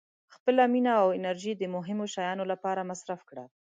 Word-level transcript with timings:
•خپله 0.35 0.63
مینه 0.73 0.91
او 1.01 1.07
انرژي 1.17 1.53
د 1.57 1.63
مهمو 1.75 2.05
شیانو 2.13 2.43
لپاره 2.51 2.87
مصرف 2.91 3.21
کړه. 3.29 3.45